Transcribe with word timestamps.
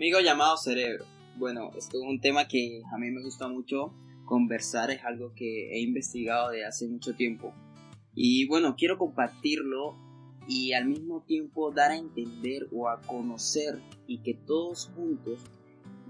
Amigo 0.00 0.18
llamado 0.20 0.56
cerebro. 0.56 1.04
Bueno, 1.36 1.72
esto 1.76 1.98
es 1.98 2.08
un 2.08 2.22
tema 2.22 2.48
que 2.48 2.80
a 2.90 2.96
mí 2.96 3.10
me 3.10 3.22
gusta 3.22 3.48
mucho 3.48 3.92
conversar, 4.24 4.90
es 4.90 5.04
algo 5.04 5.34
que 5.34 5.74
he 5.74 5.82
investigado 5.82 6.48
de 6.48 6.64
hace 6.64 6.88
mucho 6.88 7.14
tiempo. 7.14 7.52
Y 8.14 8.48
bueno, 8.48 8.76
quiero 8.78 8.96
compartirlo 8.96 9.98
y 10.48 10.72
al 10.72 10.86
mismo 10.86 11.20
tiempo 11.24 11.70
dar 11.70 11.90
a 11.90 11.98
entender 11.98 12.66
o 12.72 12.88
a 12.88 13.02
conocer 13.02 13.78
y 14.06 14.22
que 14.22 14.32
todos 14.32 14.90
juntos 14.96 15.40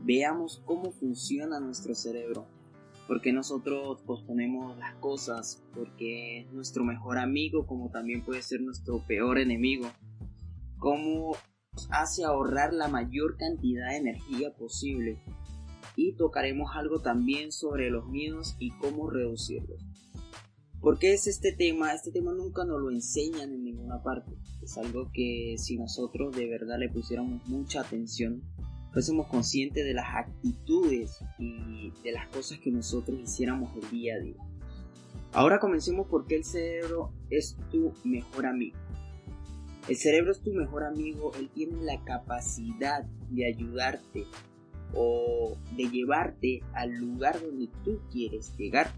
veamos 0.04 0.62
cómo 0.64 0.92
funciona 0.92 1.58
nuestro 1.58 1.96
cerebro. 1.96 2.46
Porque 3.08 3.32
nosotros 3.32 4.02
posponemos 4.02 4.78
las 4.78 4.94
cosas, 4.98 5.64
porque 5.74 6.42
es 6.42 6.52
nuestro 6.52 6.84
mejor 6.84 7.18
amigo 7.18 7.66
como 7.66 7.90
también 7.90 8.22
puede 8.22 8.42
ser 8.42 8.60
nuestro 8.60 9.04
peor 9.08 9.40
enemigo. 9.40 9.90
Cómo 10.78 11.32
nos 11.80 11.88
hace 11.92 12.24
ahorrar 12.24 12.72
la 12.72 12.88
mayor 12.88 13.36
cantidad 13.36 13.90
de 13.90 13.96
energía 13.96 14.52
posible. 14.54 15.18
Y 15.96 16.12
tocaremos 16.12 16.70
algo 16.74 17.00
también 17.00 17.52
sobre 17.52 17.90
los 17.90 18.06
miedos 18.08 18.56
y 18.58 18.70
cómo 18.72 19.10
reducirlos. 19.10 19.84
¿Por 20.80 20.98
qué 20.98 21.12
es 21.12 21.26
este 21.26 21.52
tema? 21.52 21.92
Este 21.92 22.10
tema 22.10 22.32
nunca 22.32 22.64
nos 22.64 22.80
lo 22.80 22.90
enseñan 22.90 23.52
en 23.52 23.64
ninguna 23.64 24.02
parte. 24.02 24.32
Es 24.62 24.78
algo 24.78 25.10
que 25.12 25.56
si 25.58 25.76
nosotros 25.76 26.34
de 26.34 26.48
verdad 26.48 26.78
le 26.78 26.88
pusiéramos 26.88 27.46
mucha 27.48 27.82
atención, 27.82 28.42
fuésemos 28.92 29.26
conscientes 29.26 29.84
de 29.84 29.92
las 29.92 30.06
actitudes 30.14 31.18
y 31.38 31.92
de 32.02 32.12
las 32.12 32.28
cosas 32.28 32.58
que 32.60 32.70
nosotros 32.70 33.20
hiciéramos 33.20 33.76
el 33.76 33.90
día 33.90 34.14
a 34.14 34.20
día. 34.20 34.36
Ahora 35.32 35.60
comencemos 35.60 36.06
porque 36.08 36.36
el 36.36 36.44
cerebro 36.44 37.12
es 37.28 37.56
tu 37.70 37.92
mejor 38.04 38.46
amigo. 38.46 38.78
El 39.88 39.96
cerebro 39.96 40.32
es 40.32 40.40
tu 40.40 40.52
mejor 40.52 40.84
amigo, 40.84 41.32
él 41.38 41.50
tiene 41.54 41.82
la 41.82 42.02
capacidad 42.04 43.04
de 43.30 43.46
ayudarte 43.46 44.26
o 44.94 45.56
de 45.76 45.84
llevarte 45.84 46.60
al 46.74 46.92
lugar 46.92 47.40
donde 47.40 47.68
tú 47.84 48.00
quieres 48.10 48.56
llegar 48.56 48.92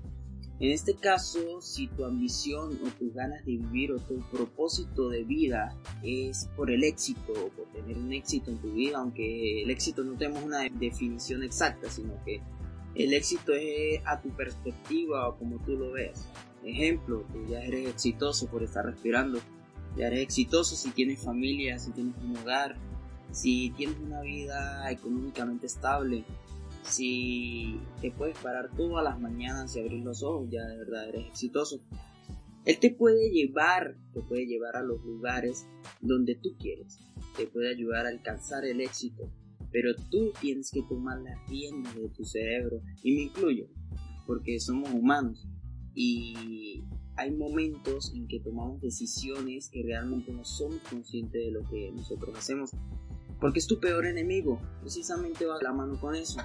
en 0.62 0.70
este 0.70 0.94
caso, 0.94 1.61
si 1.61 1.89
tu 1.89 2.05
ambición 2.05 2.78
o 2.84 2.89
tus 2.97 3.12
ganas 3.12 3.44
de 3.44 3.56
vivir 3.56 3.91
o 3.91 3.97
tu 3.97 4.20
propósito 4.30 5.08
de 5.08 5.24
vida 5.24 5.77
es 6.05 6.48
por 6.56 6.70
el 6.70 6.84
éxito 6.84 7.33
o 7.33 7.48
por 7.48 7.67
tener 7.72 7.98
un 7.98 8.12
éxito 8.12 8.52
en 8.52 8.58
tu 8.58 8.70
vida, 8.70 8.98
aunque 8.98 9.62
el 9.62 9.70
éxito 9.70 10.05
no 10.05 10.17
tenemos 10.17 10.44
una 10.44 10.61
definición 10.69 11.42
exacta, 11.42 11.91
sino 11.91 12.14
que 12.24 12.41
el 12.94 13.12
éxito 13.12 13.52
es 13.55 14.02
a 14.06 14.20
tu 14.20 14.28
perspectiva 14.36 15.28
o 15.28 15.36
como 15.36 15.58
tú 15.64 15.72
lo 15.72 15.91
ves. 15.91 16.28
Ejemplo, 16.62 17.27
que 17.33 17.50
ya 17.50 17.61
eres 17.61 17.89
exitoso 17.89 18.46
por 18.46 18.62
estar 18.62 18.84
respirando, 18.84 19.41
ya 19.97 20.07
eres 20.07 20.21
exitoso 20.21 20.77
si 20.77 20.91
tienes 20.91 21.21
familia, 21.21 21.79
si 21.79 21.93
tienes 21.93 22.15
un 22.23 22.37
hogar, 22.37 22.77
si 23.31 23.71
tienes 23.71 23.97
una 23.98 24.21
vida 24.23 24.91
económicamente 24.91 25.67
estable, 25.67 26.25
si 26.83 27.81
te 28.01 28.11
puedes 28.11 28.37
parar 28.39 28.70
todas 28.77 29.05
las 29.05 29.20
mañanas 29.20 29.75
y 29.77 29.81
abrir 29.81 30.03
los 30.03 30.23
ojos, 30.23 30.48
ya 30.51 30.65
de 30.65 30.77
verdad 30.79 31.09
eres 31.09 31.27
exitoso. 31.29 31.81
Él 32.64 32.79
te 32.79 32.91
puede 32.91 33.31
llevar, 33.31 33.97
te 34.13 34.20
puede 34.20 34.47
llevar 34.47 34.77
a 34.77 34.83
los 34.83 35.02
lugares 35.05 35.67
donde 36.01 36.36
tú 36.36 36.57
quieres, 36.58 36.98
te 37.36 37.47
puede 37.47 37.70
ayudar 37.70 38.07
a 38.07 38.11
alcanzar 38.11 38.64
el 38.64 38.81
éxito, 38.81 39.31
pero 39.73 39.95
tú 40.11 40.33
tienes 40.41 40.70
que 40.70 40.83
tomar 40.83 41.20
las 41.23 41.39
riendas 41.48 41.95
de 41.97 42.08
tu 42.11 42.25
cerebro, 42.25 42.81
y 43.02 43.14
me 43.14 43.23
incluyo, 43.23 43.67
porque 44.27 44.61
somos 44.61 44.91
humanos 44.92 45.48
y 45.95 46.85
hay 47.17 47.30
momentos 47.30 48.12
en 48.14 48.27
que 48.28 48.40
tomamos 48.40 48.80
decisiones 48.80 49.70
y 49.73 49.83
realmente 49.83 50.33
no 50.33 50.45
somos 50.45 50.80
conscientes 50.89 51.45
de 51.45 51.50
lo 51.50 51.68
que 51.68 51.92
nosotros 51.92 52.36
hacemos, 52.36 52.70
porque 53.40 53.58
es 53.58 53.67
tu 53.67 53.80
peor 53.80 54.06
enemigo, 54.06 54.61
precisamente 54.80 55.46
va 55.46 55.61
la 55.62 55.72
mano 55.72 56.01
con 56.01 56.14
eso 56.14 56.40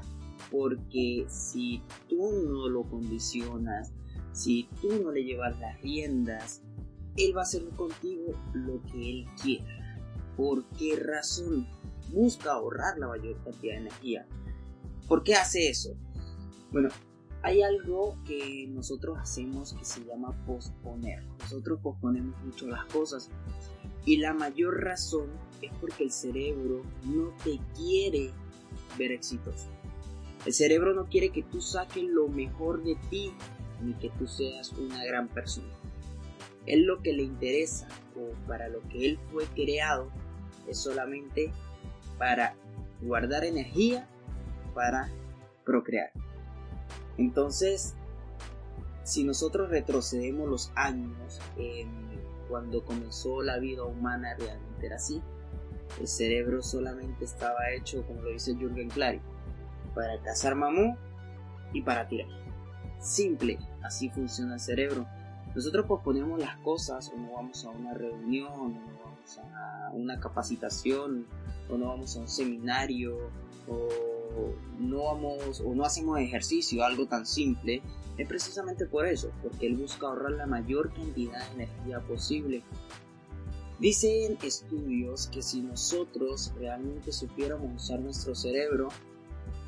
porque 0.51 1.25
si 1.29 1.81
tú 2.07 2.31
no 2.31 2.69
lo 2.69 2.83
condicionas, 2.83 3.91
si 4.31 4.69
tú 4.81 5.03
no 5.03 5.11
le 5.11 5.23
llevas 5.23 5.59
las 5.59 5.81
riendas, 5.81 6.61
él 7.17 7.35
va 7.35 7.41
a 7.41 7.43
hacer 7.43 7.67
contigo 7.69 8.33
lo 8.53 8.81
que 8.83 9.09
él 9.09 9.25
quiera. 9.41 9.99
¿Por 10.35 10.65
qué 10.77 10.95
razón? 10.95 11.67
Busca 12.13 12.53
ahorrar 12.53 12.97
la 12.99 13.07
mayor 13.07 13.43
cantidad 13.43 13.73
de 13.73 13.79
energía. 13.79 14.27
¿Por 15.07 15.23
qué 15.23 15.35
hace 15.35 15.69
eso? 15.69 15.95
Bueno, 16.71 16.89
hay 17.47 17.61
algo 17.61 18.17
que 18.25 18.67
nosotros 18.67 19.17
hacemos 19.17 19.73
que 19.73 19.85
se 19.85 20.03
llama 20.03 20.33
posponer. 20.45 21.23
Nosotros 21.39 21.79
posponemos 21.81 22.37
mucho 22.43 22.67
las 22.67 22.83
cosas. 22.87 23.29
Y 24.03 24.17
la 24.17 24.33
mayor 24.33 24.83
razón 24.83 25.29
es 25.61 25.71
porque 25.79 26.03
el 26.03 26.11
cerebro 26.11 26.83
no 27.05 27.33
te 27.45 27.57
quiere 27.73 28.31
ver 28.97 29.13
exitoso. 29.13 29.69
El 30.45 30.51
cerebro 30.51 30.93
no 30.93 31.05
quiere 31.05 31.29
que 31.29 31.41
tú 31.41 31.61
saques 31.61 32.03
lo 32.03 32.27
mejor 32.27 32.83
de 32.83 32.97
ti 33.09 33.31
ni 33.81 33.93
que 33.93 34.09
tú 34.09 34.27
seas 34.27 34.73
una 34.73 35.05
gran 35.05 35.29
persona. 35.29 35.73
Él 36.65 36.83
lo 36.83 37.01
que 37.01 37.13
le 37.13 37.23
interesa 37.23 37.87
o 38.17 38.33
para 38.45 38.67
lo 38.67 38.81
que 38.89 39.05
él 39.05 39.19
fue 39.31 39.45
creado 39.55 40.11
es 40.67 40.79
solamente 40.79 41.53
para 42.17 42.55
guardar 43.01 43.45
energía 43.45 44.05
para 44.73 45.09
procrear. 45.63 46.11
Entonces, 47.17 47.95
si 49.03 49.23
nosotros 49.23 49.69
retrocedemos 49.69 50.49
los 50.49 50.71
años, 50.75 51.39
cuando 52.49 52.83
comenzó 52.83 53.41
la 53.41 53.57
vida 53.57 53.83
humana 53.83 54.35
realmente 54.37 54.85
era 54.85 54.95
así. 54.97 55.21
El 55.99 56.07
cerebro 56.07 56.61
solamente 56.61 57.25
estaba 57.25 57.71
hecho, 57.71 58.05
como 58.05 58.21
lo 58.21 58.29
dice 58.29 58.55
Jürgen 58.55 58.89
Clary, 58.89 59.21
para 59.95 60.21
cazar 60.21 60.55
mamú 60.55 60.97
y 61.73 61.81
para 61.81 62.07
tirar. 62.07 62.27
Simple, 62.99 63.57
así 63.81 64.09
funciona 64.09 64.55
el 64.55 64.59
cerebro. 64.59 65.07
Nosotros 65.55 65.85
posponemos 65.85 66.39
las 66.39 66.57
cosas 66.57 67.09
o 67.09 67.17
no 67.17 67.33
vamos 67.33 67.65
a 67.65 67.69
una 67.69 67.93
reunión, 67.93 68.51
o 68.53 68.67
no 68.67 68.99
vamos 69.03 69.39
a 69.39 69.89
una 69.93 70.19
capacitación, 70.19 71.25
o 71.69 71.77
no 71.77 71.87
vamos 71.87 72.15
a 72.15 72.19
un 72.19 72.27
seminario, 72.27 73.17
o 73.67 73.87
no 74.79 75.03
vamos 75.03 75.61
o 75.61 75.73
no 75.73 75.83
hacemos 75.83 76.19
ejercicio, 76.19 76.83
algo 76.83 77.07
tan 77.07 77.25
simple, 77.25 77.81
es 78.17 78.27
precisamente 78.27 78.85
por 78.85 79.05
eso, 79.05 79.31
porque 79.43 79.67
él 79.67 79.75
busca 79.75 80.07
ahorrar 80.07 80.31
la 80.31 80.47
mayor 80.47 80.93
cantidad 80.93 81.47
de 81.49 81.63
energía 81.63 81.99
posible. 82.01 82.63
Dicen 83.79 84.37
estudios 84.41 85.27
que 85.27 85.43
si 85.43 85.61
nosotros 85.61 86.51
realmente 86.57 87.11
supiéramos 87.11 87.83
usar 87.83 87.99
nuestro 87.99 88.33
cerebro, 88.33 88.87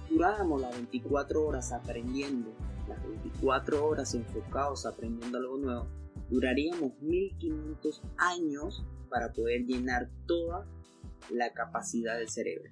duráramos 0.10 0.62
las 0.62 0.74
24 0.74 1.46
horas 1.46 1.72
aprendiendo, 1.72 2.52
las 2.88 3.02
24 3.08 3.86
horas 3.86 4.16
enfocados 4.16 4.88
aprendiendo 4.88 5.38
algo 5.38 5.58
nuevo, 5.58 5.88
duraríamos 6.30 7.00
1500 7.02 8.02
años 8.18 8.84
para 9.10 9.32
poder 9.32 9.66
llenar 9.66 10.10
toda 10.26 10.66
la 11.30 11.54
capacidad 11.54 12.18
del 12.18 12.30
cerebro. 12.30 12.72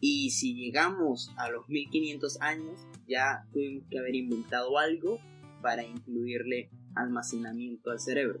Y 0.00 0.30
si 0.30 0.54
llegamos 0.54 1.32
a 1.36 1.50
los 1.50 1.68
1500 1.68 2.40
años, 2.40 2.86
ya 3.08 3.46
tuvimos 3.52 3.84
que 3.88 3.98
haber 3.98 4.14
inventado 4.14 4.78
algo 4.78 5.18
para 5.62 5.84
incluirle 5.84 6.70
almacenamiento 6.94 7.90
al 7.90 8.00
cerebro. 8.00 8.40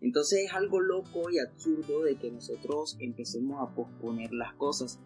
Entonces 0.00 0.46
es 0.46 0.52
algo 0.52 0.80
loco 0.80 1.30
y 1.30 1.38
absurdo 1.38 2.02
de 2.02 2.16
que 2.16 2.30
nosotros 2.30 2.96
empecemos 2.98 3.62
a 3.62 3.72
posponer 3.74 4.32
las 4.32 4.52
cosas 4.54 4.98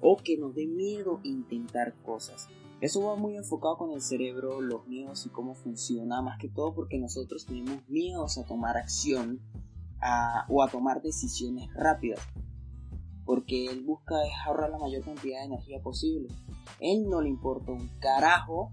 o 0.00 0.16
que 0.16 0.38
nos 0.38 0.54
dé 0.54 0.66
miedo 0.66 1.20
intentar 1.24 1.94
cosas. 2.04 2.48
Eso 2.80 3.02
va 3.02 3.16
muy 3.16 3.36
enfocado 3.36 3.78
con 3.78 3.92
el 3.92 4.02
cerebro, 4.02 4.60
los 4.60 4.86
miedos 4.86 5.26
y 5.26 5.30
cómo 5.30 5.54
funciona, 5.54 6.22
más 6.22 6.38
que 6.38 6.48
todo 6.48 6.74
porque 6.74 6.98
nosotros 6.98 7.46
tenemos 7.46 7.88
miedos 7.88 8.38
a 8.38 8.44
tomar 8.44 8.76
acción 8.76 9.40
o 10.48 10.62
a 10.62 10.68
tomar 10.68 11.02
decisiones 11.02 11.72
rápidas. 11.74 12.20
Porque 13.26 13.66
él 13.66 13.82
busca 13.82 14.14
ahorrar 14.46 14.70
la 14.70 14.78
mayor 14.78 15.04
cantidad 15.04 15.40
de 15.40 15.46
energía 15.46 15.82
posible. 15.82 16.28
Él 16.80 17.08
no 17.10 17.20
le 17.20 17.28
importa 17.28 17.72
un 17.72 17.88
carajo 17.98 18.70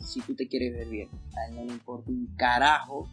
si 0.00 0.20
tú 0.20 0.34
te 0.34 0.48
quieres 0.48 0.74
ver 0.74 0.88
bien. 0.88 1.08
A 1.36 1.48
él 1.48 1.56
no 1.56 1.64
le 1.64 1.72
importa 1.72 2.10
un 2.10 2.26
carajo 2.36 3.08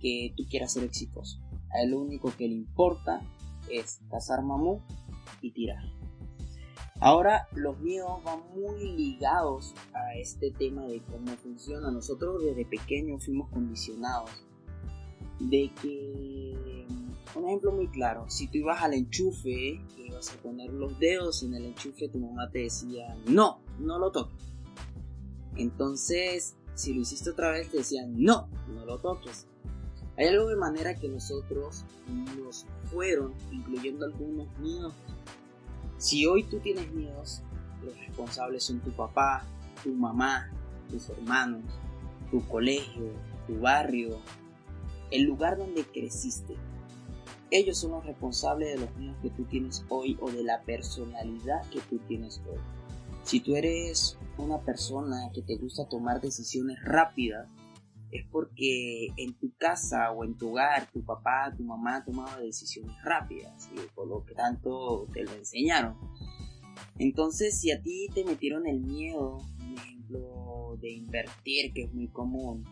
que 0.00 0.34
tú 0.36 0.44
quieras 0.50 0.72
ser 0.72 0.84
exitoso. 0.84 1.40
A 1.72 1.82
él 1.82 1.92
lo 1.92 2.00
único 2.00 2.30
que 2.36 2.48
le 2.48 2.54
importa 2.54 3.22
es 3.70 4.00
cazar 4.10 4.42
mamú 4.42 4.82
y 5.40 5.52
tirar. 5.52 5.82
Ahora 7.00 7.46
los 7.52 7.78
miedos 7.80 8.22
van 8.24 8.40
muy 8.54 8.92
ligados 8.96 9.74
a 9.92 10.14
este 10.16 10.50
tema 10.50 10.86
de 10.86 11.02
cómo 11.02 11.36
funciona. 11.36 11.90
Nosotros 11.90 12.42
desde 12.42 12.64
pequeños 12.64 13.24
fuimos 13.24 13.50
condicionados 13.50 14.30
de 15.40 15.70
que, 15.82 16.54
un 17.36 17.46
ejemplo 17.46 17.72
muy 17.72 17.88
claro, 17.88 18.24
si 18.28 18.48
tú 18.48 18.58
ibas 18.58 18.82
al 18.82 18.94
enchufe, 18.94 19.80
ibas 19.98 20.32
a 20.32 20.36
poner 20.42 20.72
los 20.72 20.98
dedos 20.98 21.42
en 21.42 21.54
el 21.54 21.66
enchufe, 21.66 22.08
tu 22.08 22.18
mamá 22.18 22.50
te 22.50 22.60
decía, 22.60 23.16
no, 23.26 23.60
no 23.78 23.98
lo 23.98 24.10
toques. 24.10 24.42
Entonces, 25.56 26.56
si 26.74 26.94
lo 26.94 27.00
hiciste 27.00 27.30
otra 27.30 27.50
vez, 27.50 27.70
te 27.70 27.78
decían, 27.78 28.14
no, 28.22 28.48
no 28.68 28.84
lo 28.84 28.98
toques. 28.98 29.46
Hay 30.16 30.28
algo 30.28 30.48
de 30.48 30.56
manera 30.56 30.94
que 30.94 31.08
nosotros 31.08 31.84
nos 32.38 32.66
fueron 32.90 33.34
incluyendo 33.52 34.06
algunos 34.06 34.48
miedos 34.58 34.94
si 35.98 36.26
hoy 36.26 36.44
tú 36.44 36.58
tienes 36.58 36.92
miedos, 36.92 37.42
los 37.82 37.98
responsables 37.98 38.64
son 38.64 38.80
tu 38.80 38.90
papá, 38.90 39.44
tu 39.82 39.92
mamá, 39.94 40.50
tus 40.90 41.08
hermanos, 41.08 41.62
tu 42.30 42.46
colegio, 42.46 43.12
tu 43.46 43.60
barrio, 43.60 44.20
el 45.10 45.22
lugar 45.22 45.56
donde 45.56 45.84
creciste. 45.84 46.54
Ellos 47.50 47.78
son 47.78 47.92
los 47.92 48.04
responsables 48.04 48.74
de 48.74 48.86
los 48.86 48.96
miedos 48.96 49.16
que 49.22 49.30
tú 49.30 49.44
tienes 49.44 49.84
hoy 49.88 50.18
o 50.20 50.30
de 50.30 50.42
la 50.42 50.62
personalidad 50.62 51.62
que 51.70 51.80
tú 51.88 51.98
tienes 52.08 52.40
hoy. 52.48 52.58
Si 53.22 53.40
tú 53.40 53.56
eres 53.56 54.18
una 54.38 54.60
persona 54.60 55.30
que 55.32 55.42
te 55.42 55.56
gusta 55.56 55.88
tomar 55.88 56.20
decisiones 56.20 56.78
rápidas, 56.84 57.48
es 58.10 58.24
porque 58.30 59.08
en 59.16 59.34
tu 59.34 59.52
casa 59.56 60.10
o 60.12 60.24
en 60.24 60.36
tu 60.36 60.50
hogar 60.50 60.90
tu 60.92 61.04
papá, 61.04 61.52
tu 61.56 61.64
mamá 61.64 62.04
tomaba 62.04 62.38
decisiones 62.40 62.96
rápidas 63.02 63.68
y 63.74 63.80
por 63.94 64.06
lo 64.08 64.24
que 64.24 64.34
tanto 64.34 65.08
te 65.12 65.24
lo 65.24 65.32
enseñaron. 65.32 65.96
Entonces, 66.98 67.58
si 67.58 67.70
a 67.70 67.82
ti 67.82 68.08
te 68.14 68.24
metieron 68.24 68.66
el 68.66 68.80
miedo, 68.80 69.38
por 69.58 69.78
ejemplo, 69.78 70.78
de 70.80 70.92
invertir, 70.92 71.72
que 71.72 71.84
es 71.84 71.92
muy 71.92 72.08
común, 72.08 72.64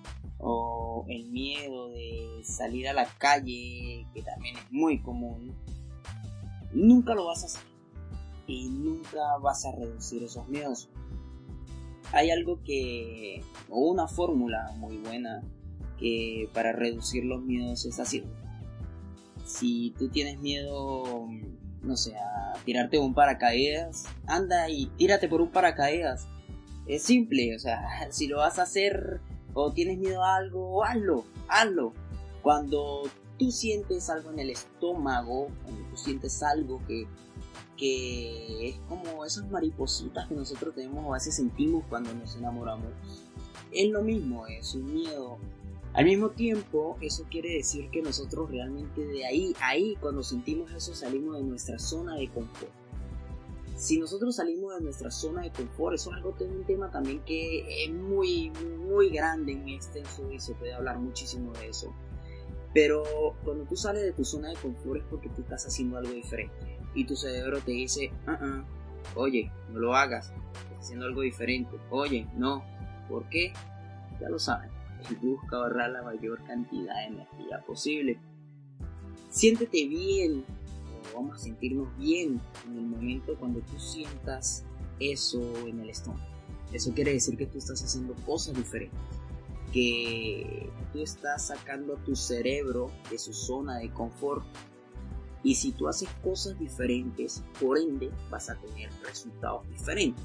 o 0.45 1.05
el 1.09 1.31
miedo 1.31 1.89
de 1.89 2.43
salir 2.45 2.89
a 2.89 2.93
la 2.93 3.07
calle, 3.19 4.07
que 4.15 4.23
también 4.23 4.57
es 4.57 4.71
muy 4.71 5.01
común, 5.01 5.55
nunca 6.73 7.15
lo 7.15 7.27
vas 7.27 7.43
a 7.43 7.47
hacer 7.47 7.63
y 8.47 8.69
nunca 8.69 9.39
vas 9.43 9.65
a 9.65 9.73
reducir 9.73 10.23
esos 10.23 10.47
miedos 10.49 10.89
hay 12.15 12.31
algo 12.31 12.63
que, 12.63 13.43
o 13.69 13.91
una 13.91 14.07
fórmula 14.07 14.73
muy 14.77 14.99
buena 14.99 15.43
que 15.99 16.49
para 16.53 16.73
reducir 16.73 17.25
los 17.25 17.43
miedos 17.43 17.85
es 17.87 17.99
así. 17.99 18.25
Si 19.45 19.95
tú 19.99 20.09
tienes 20.09 20.41
miedo, 20.41 21.29
no 21.83 21.97
sé, 21.97 22.15
a 22.17 22.53
tirarte 22.65 22.99
un 22.99 23.15
paracaídas, 23.15 24.05
anda 24.27 24.69
y 24.69 24.87
tírate 24.97 25.29
por 25.29 25.41
un 25.41 25.51
paracaídas. 25.51 26.29
Es 26.87 27.03
simple, 27.03 27.57
o 27.57 27.59
sea, 27.59 27.83
si 28.11 28.29
lo 28.29 28.39
vas 28.39 28.59
a 28.59 28.63
hacer 28.63 29.21
o 29.55 29.73
tienes 29.73 29.99
miedo 29.99 30.23
a 30.23 30.37
algo, 30.37 30.85
hazlo, 30.85 31.25
hazlo. 31.49 31.93
Cuando 32.43 33.03
tú 33.39 33.51
sientes 33.51 34.11
algo 34.11 34.31
en 34.31 34.41
el 34.41 34.51
estómago, 34.51 35.49
cuando 35.63 35.83
tú 35.91 35.97
sientes 35.97 36.43
algo 36.43 36.81
que 36.87 37.07
que 37.77 38.69
es 38.69 38.77
como 38.89 39.25
esas 39.25 39.51
maripositas 39.51 40.29
que 40.29 40.35
nosotros 40.35 40.75
tenemos 40.75 41.05
o 41.05 41.13
a 41.13 41.17
veces 41.17 41.35
sentimos 41.35 41.85
cuando 41.89 42.15
nos 42.15 42.37
enamoramos. 42.37 42.89
Es 43.73 43.91
lo 43.91 44.03
mismo, 44.03 44.47
es 44.47 44.75
un 44.75 44.95
miedo. 44.95 45.39
Al 45.93 46.05
mismo 46.05 46.31
tiempo, 46.31 46.97
eso 47.01 47.25
quiere 47.31 47.55
decir 47.55 47.91
que 47.91 48.03
nosotros 48.03 48.51
realmente 48.51 49.05
de 49.05 49.27
ahí, 49.27 49.55
ahí, 49.61 49.97
cuando 50.01 50.23
sentimos 50.23 50.73
eso, 50.73 50.95
salimos 50.95 51.37
de 51.37 51.45
nuestra 51.45 51.79
zona 51.79 52.17
de 52.17 52.29
confort. 52.29 52.73
Si 53.77 53.99
nosotros 53.99 54.37
salimos 54.37 54.75
de 54.75 54.81
nuestra 54.83 55.11
zona 55.11 55.43
de 55.43 55.51
confort, 55.51 55.95
eso 55.95 56.11
es 56.11 56.17
algo 56.17 56.35
un 56.41 56.65
tema 56.65 56.91
también 56.91 57.21
que 57.25 57.85
es 57.85 57.93
muy, 57.93 58.51
muy 58.79 59.11
grande, 59.11 59.53
en 59.53 59.69
extenso 59.69 60.31
y 60.31 60.39
se 60.39 60.55
puede 60.55 60.75
hablar 60.75 60.99
muchísimo 60.99 61.53
de 61.53 61.69
eso. 61.69 61.93
Pero 62.73 63.03
cuando 63.45 63.65
tú 63.65 63.77
sales 63.77 64.03
de 64.03 64.13
tu 64.13 64.25
zona 64.25 64.49
de 64.49 64.57
confort 64.57 65.01
es 65.01 65.07
porque 65.09 65.29
tú 65.29 65.43
estás 65.43 65.67
haciendo 65.67 65.99
algo 65.99 66.13
diferente 66.13 66.79
y 66.95 67.05
tu 67.05 67.17
cerebro 67.17 67.61
te 67.61 67.73
dice, 67.73 68.13
uh 68.27 68.63
oye, 69.17 69.51
no 69.73 69.81
lo 69.81 69.95
hagas, 69.95 70.33
estás 70.53 70.79
haciendo 70.79 71.07
algo 71.07 71.21
diferente, 71.21 71.77
oye, 71.91 72.27
no, 72.37 72.65
¿por 73.09 73.29
qué? 73.29 73.53
Ya 74.21 74.29
lo 74.29 74.39
saben, 74.39 74.71
busca 75.21 75.57
ahorrar 75.57 75.91
la 75.91 76.03
mayor 76.03 76.43
cantidad 76.45 76.95
de 76.97 77.07
energía 77.07 77.61
posible. 77.67 78.19
Siéntete 79.31 79.87
bien, 79.87 80.45
vamos 81.15 81.37
a 81.37 81.39
sentirnos 81.39 81.97
bien 81.99 82.41
en 82.67 82.79
el 82.79 82.87
momento 82.87 83.37
cuando 83.39 83.61
tú 83.61 83.79
sientas 83.79 84.65
eso 85.01 85.41
en 85.67 85.81
el 85.81 85.91
estómago. 85.91 86.25
Eso 86.73 86.93
quiere 86.93 87.13
decir 87.13 87.37
que 87.37 87.47
tú 87.47 87.59
estás 87.59 87.83
haciendo 87.83 88.15
cosas 88.27 88.57
diferentes, 88.57 88.99
que 89.73 90.71
tú 90.93 91.03
estás 91.03 91.47
sacando 91.49 91.97
a 91.97 92.05
tu 92.05 92.17
cerebro 92.17 92.91
de 93.11 93.19
su 93.19 93.33
zona 93.33 93.79
de 93.79 93.91
confort 93.93 94.45
y 95.45 95.55
si 95.55 95.73
tú 95.73 95.89
haces 95.89 96.09
cosas 96.23 96.59
diferentes, 96.59 97.45
por 97.61 97.79
ende 97.79 98.11
vas 98.31 98.49
a 98.49 98.57
tener 98.57 98.91
resultados 99.07 99.69
diferentes. 99.69 100.25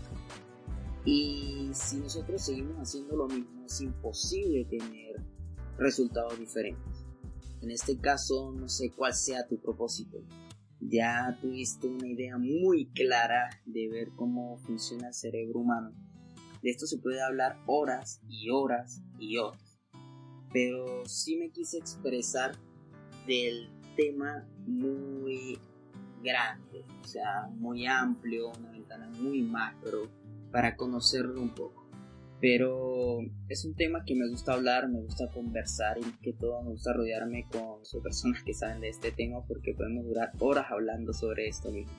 Y 1.04 1.70
si 1.74 1.98
nosotros 1.98 2.42
seguimos 2.42 2.78
haciendo 2.78 3.18
lo 3.18 3.28
mismo, 3.28 3.66
es 3.66 3.82
imposible 3.82 4.66
tener 4.66 5.22
resultados 5.78 6.40
diferentes. 6.40 7.06
En 7.62 7.72
este 7.72 7.98
caso, 7.98 8.52
no 8.54 8.70
sé 8.70 8.92
cuál 8.92 9.14
sea 9.14 9.46
tu 9.46 9.60
propósito. 9.60 10.20
Ya 10.82 11.38
tuviste 11.42 11.88
una 11.88 12.08
idea 12.08 12.38
muy 12.38 12.88
clara 12.92 13.50
de 13.66 13.90
ver 13.90 14.10
cómo 14.16 14.58
funciona 14.60 15.08
el 15.08 15.14
cerebro 15.14 15.60
humano. 15.60 15.94
De 16.62 16.70
esto 16.72 16.86
se 16.88 16.98
puede 16.98 17.22
hablar 17.22 17.58
horas 17.66 18.22
y 18.28 18.50
horas 18.50 19.02
y 19.20 19.38
horas. 19.38 19.80
Pero 20.52 21.06
sí 21.06 21.38
me 21.38 21.52
quise 21.52 21.78
expresar 21.78 22.56
del 23.28 23.70
tema 23.96 24.48
muy 24.66 25.60
grande, 26.24 26.86
o 27.02 27.08
sea, 27.08 27.48
muy 27.56 27.86
amplio, 27.86 28.52
una 28.58 28.72
ventana 28.72 29.10
muy 29.10 29.42
macro 29.42 30.10
para 30.52 30.76
conocerlo 30.76 31.42
un 31.42 31.54
poco. 31.54 31.79
Pero 32.42 33.20
es 33.50 33.66
un 33.66 33.76
tema 33.76 34.04
que 34.06 34.16
me 34.16 34.30
gusta 34.30 34.54
hablar, 34.54 34.88
me 34.88 35.02
gusta 35.02 35.30
conversar 35.30 35.98
y 35.98 36.22
que 36.24 36.34
todo 36.34 36.62
me 36.64 36.70
gusta 36.70 36.94
rodearme 36.94 37.46
con 37.52 37.82
personas 38.02 38.44
que 38.44 38.54
saben 38.54 38.82
de 38.82 38.90
este 38.90 39.12
tema 39.12 39.44
porque 39.46 39.74
podemos 39.74 40.06
durar 40.06 40.32
horas 40.40 40.68
hablando 40.70 41.14
sobre 41.14 41.48
esto 41.48 41.72
mismo. 41.72 41.94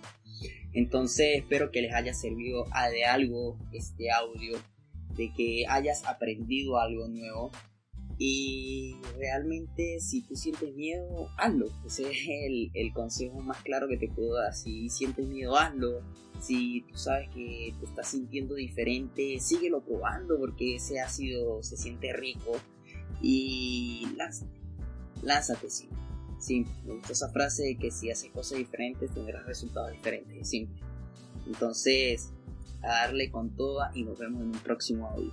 Entonces 0.72 1.36
espero 1.36 1.70
que 1.70 1.82
les 1.82 1.92
haya 1.92 2.14
servido 2.14 2.66
de 2.90 3.04
algo 3.04 3.58
este 3.72 4.10
audio, 4.10 4.56
de 5.14 5.30
que 5.36 5.64
hayas 5.68 6.06
aprendido 6.06 6.78
algo 6.78 7.08
nuevo 7.08 7.50
y 8.22 8.98
realmente 9.16 9.98
si 9.98 10.20
tú 10.20 10.36
sientes 10.36 10.74
miedo, 10.74 11.30
hazlo. 11.38 11.68
Ese 11.86 12.02
es 12.10 12.18
el, 12.74 12.92
consejo 12.92 13.40
más 13.40 13.62
claro 13.62 13.88
que 13.88 13.96
te 13.96 14.08
puedo 14.08 14.34
dar. 14.34 14.54
Si 14.54 14.90
sientes 14.90 15.26
miedo, 15.26 15.56
hazlo. 15.56 16.02
Si 16.38 16.82
tú 16.82 16.98
sabes 16.98 17.30
que 17.30 17.72
te 17.80 17.86
estás 17.86 18.08
sintiendo 18.08 18.56
diferente, 18.56 19.40
síguelo 19.40 19.80
probando 19.80 20.38
porque 20.38 20.76
ese 20.76 21.00
ácido 21.00 21.62
se 21.62 21.78
siente 21.78 22.12
rico. 22.12 22.52
Y 23.22 24.06
lánzate. 24.18 24.60
Lánzate, 25.22 25.70
sí. 25.70 25.88
Simple. 26.38 26.74
Me 26.84 26.96
gusta 26.96 27.14
esa 27.14 27.30
frase 27.30 27.62
de 27.62 27.78
que 27.78 27.90
si 27.90 28.10
haces 28.10 28.30
cosas 28.32 28.58
diferentes 28.58 29.10
tendrás 29.14 29.46
resultados 29.46 29.92
diferentes. 29.92 30.36
Es 30.36 30.50
simple. 30.50 30.78
Entonces, 31.46 32.34
a 32.82 32.88
darle 32.88 33.30
con 33.30 33.56
toda 33.56 33.92
y 33.94 34.04
nos 34.04 34.18
vemos 34.18 34.42
en 34.42 34.48
un 34.48 34.60
próximo 34.62 35.06
audio. 35.06 35.32